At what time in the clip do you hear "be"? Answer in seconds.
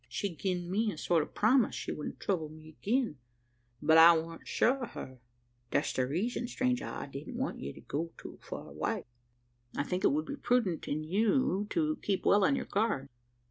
10.25-10.37